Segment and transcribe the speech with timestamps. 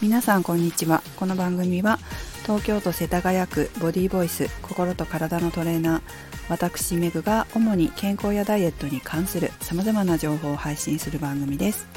[0.00, 1.02] 皆さんこんにちは。
[1.16, 1.98] この番組は
[2.44, 6.02] 東京都世田谷区ボディーボイス心と体のトレーナー
[6.48, 11.88] 私メグが主に健康やダイエットに関する様々な情報を配信する番組です。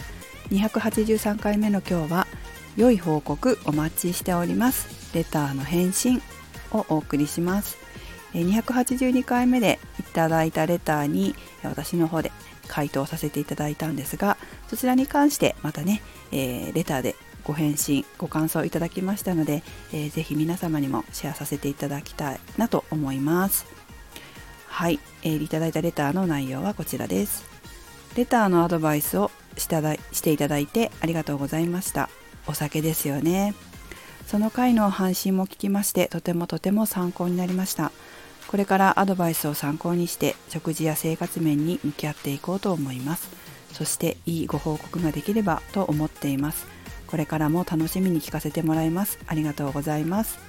[0.50, 2.28] 283回目の今日は
[2.76, 5.16] 良い報告お待ちしております。
[5.16, 6.24] レターの返信
[6.72, 7.78] をお送りします。
[8.34, 12.32] 282回目でいただいたレターに私の方で
[12.68, 14.38] 回答させていただいたんですが
[14.70, 23.66] そちらに関してまたね、えー、レターでご返信ご感想いただきましたので、えー、ぜひ皆様にもシェアさせていただきたいなと思います。
[24.68, 27.46] はい、えー、いただいたレターの内容はこちらです。
[28.16, 32.10] レターのアドバイスをしただしていただいてありがとうございました。
[32.48, 33.54] お酒ですよね。
[34.28, 37.92] その回の配信も聞きましてとてもとても参考になりました。
[38.48, 43.30] これからアドバイスを参考にして食事や生活面に向き合っていこうと思います。
[43.72, 46.66] そしていいご報告ができればと思っています。
[47.12, 49.20] これからも楽しみに聞かせてもらいます。
[49.28, 50.40] ありがとうございます。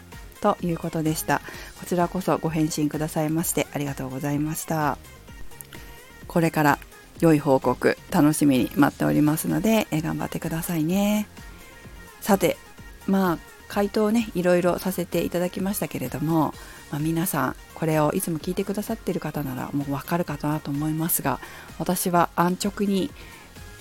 [0.40, 1.40] ということでした。
[1.80, 4.96] こちらこそご返信くださいましてありがとうございました。
[6.28, 6.78] これから
[7.18, 11.26] 良い報告楽しみに待っておりますので頑張ってくださいね。
[12.20, 12.56] さて
[13.08, 16.54] まあ回答をねいろいろさせていただきましたけれども、
[16.92, 21.40] まあ、皆さんこれをいつも聞いてくださっている方ならもうわかるかなと思いますが
[21.80, 23.10] 私は安直に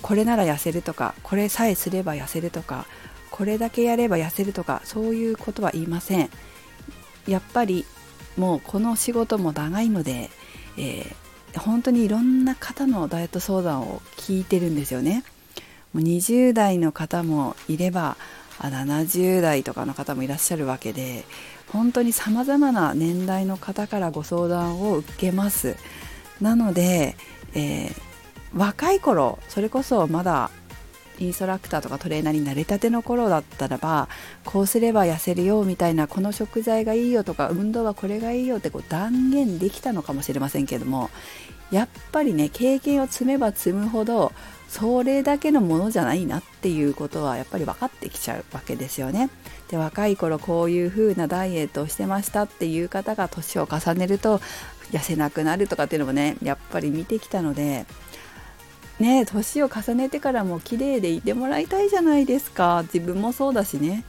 [0.02, 2.86] これなら痩せるとかこれさえすれば痩せるとか
[3.30, 6.28] これだけやれば痩せるとかそういうことは言いません。
[7.26, 7.86] やっぱり
[8.36, 10.28] もうこの仕事も長いので、
[10.76, 15.24] えー、本当にいろんな方のダイエット相談を聞いてるんですよね。
[15.92, 18.16] もう20代の方もいれば
[18.58, 21.24] 70代とかの方もいらっしゃるわけで
[21.68, 25.76] 本当にさまざまな年代の方からご相談を受けます。
[26.40, 27.16] なので、
[27.54, 28.11] えー
[28.56, 30.50] 若い頃それこそまだ
[31.18, 34.08] インストラクターとかトレーナーになりたての頃だったらば
[34.44, 41.10] こうすれば痩せるよみたいなこの食材がいいよとか運動はこれがいいよってこう断言できたのかもしれませんけども
[41.70, 44.32] やっぱりね経験を積めば積むほど
[44.68, 49.28] それだけのものじゃないなっていうことはやっぱり分かってきちゃうわけですよね。
[49.70, 54.40] で若い頃こういう風なダイエットをしてましたっていう方が年を重ねると
[54.90, 57.86] 痩せなくなるとかっていうのもねやっぱり見てきたので
[59.00, 62.82] ね年を重ねてからも綺麗でいてもらいたいじゃないですか。
[62.92, 64.04] 自分もそうだしね。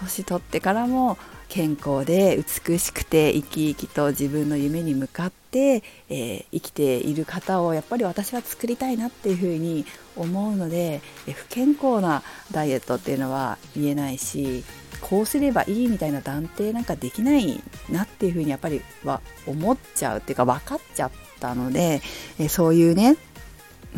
[0.00, 1.18] 年取ってからも
[1.48, 11.00] 健康で美しくて生き生きと自分の夢に向かって、えー、生きている方をやっぱり私は作りたいなっていうふうに思うので、
[11.34, 12.22] 不健康な
[12.52, 14.62] ダイエットっていうのは言えないし
[15.00, 21.10] こうすればいいみたいな断定なんかできないなっていうふうにやっぱりは思っちゃうっていうか分かっちゃっ
[21.40, 22.02] たので、
[22.38, 23.16] えそういうね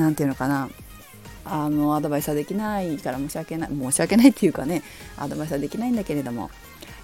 [0.00, 0.68] 何て言うのかな
[1.44, 4.82] あのアドバイスはできないから申し訳ない申し訳ないっていうかね
[5.16, 6.50] アドバイスはできないんだけれども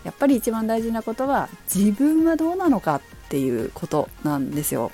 [0.05, 4.93] やっぱり一番大事なことは自分はどうなのかっていうことなんですよ。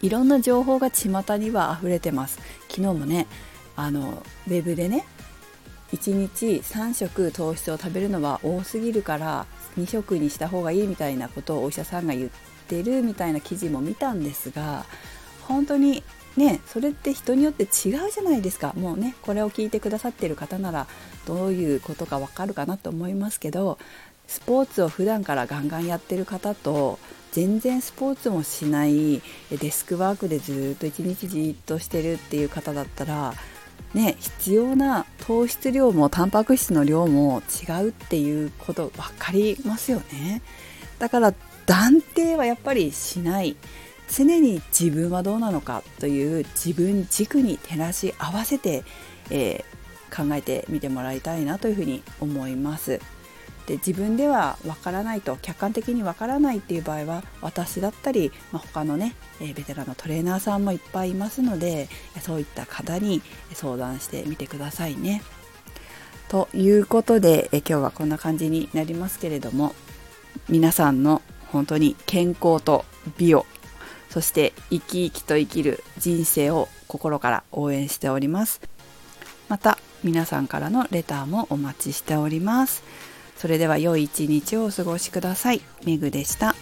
[0.00, 2.38] いろんな情報が巷には溢れてます。
[2.68, 3.26] 昨日もね
[3.76, 5.04] あのウェブでね
[5.92, 9.46] 1日3食糖質を食べるのは多すぎるから
[9.78, 12.30] 2食にした方がいいみたいなことをお医者さんが言っ
[12.68, 14.84] てるみたいな記事も見たんですが
[15.42, 16.02] 本当に
[16.36, 18.72] ねそれって人によって違うじゃないですか。
[18.76, 20.86] もうねこれを聞いてくださってる方なら
[21.26, 23.78] どういうことかわかるかなと思いますけど
[24.26, 26.98] スポーツを普段からガンガンやってる方と
[27.32, 33.34] 全然スポーツもしないデスクワークでずっと一日じっとしてるっていう方だったら
[33.94, 40.42] ね必要な糖質量もタンパク質の量も違うっていうこと分かりますよね。
[40.98, 41.34] だから
[41.66, 43.56] 断定はやっぱりしない。
[44.10, 48.84] 常に自分はどうなのかという自分軸に照らし合わせて、
[49.30, 53.00] えー、考えてみてもらいたいなというふうに思います。
[53.66, 61.88] で自分ではわからないと客観的にわからないっていう場合は私だったり、まあ、他のね、えー、ベテランのトレーナーさんもいっぱいいますので
[62.20, 63.22] そういった方に
[63.52, 65.22] 相談してみてくださいね。
[66.28, 69.74] ということで、え今日はこんな感じになりますけれども
[70.48, 72.84] 皆さんの本当に健康と
[73.16, 73.46] 美を
[74.16, 78.62] そして生き生きと生きる人生を心から応援しております。
[79.50, 82.82] また皆さんからのレターもお待ちしております。
[83.36, 85.60] それでは良い一日をお過ごしください。
[85.84, 86.54] めぐでした。